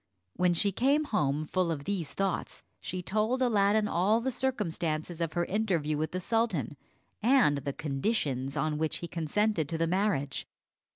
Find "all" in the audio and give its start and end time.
3.87-4.19